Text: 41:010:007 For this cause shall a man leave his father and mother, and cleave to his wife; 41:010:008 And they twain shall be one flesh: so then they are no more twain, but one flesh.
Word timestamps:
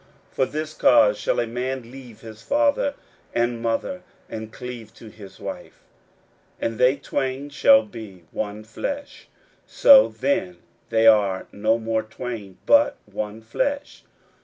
41:010:007 0.29 0.35
For 0.37 0.45
this 0.47 0.73
cause 0.73 1.17
shall 1.19 1.39
a 1.39 1.45
man 1.45 1.91
leave 1.91 2.21
his 2.21 2.41
father 2.41 2.95
and 3.35 3.61
mother, 3.61 4.01
and 4.29 4.51
cleave 4.51 4.91
to 4.95 5.09
his 5.09 5.39
wife; 5.39 5.83
41:010:008 6.59 6.65
And 6.69 6.77
they 6.79 6.95
twain 6.95 7.49
shall 7.51 7.83
be 7.83 8.23
one 8.31 8.63
flesh: 8.63 9.27
so 9.67 10.07
then 10.07 10.57
they 10.89 11.05
are 11.05 11.45
no 11.51 11.77
more 11.77 12.01
twain, 12.01 12.57
but 12.65 12.97
one 13.05 13.41
flesh. 13.43 14.03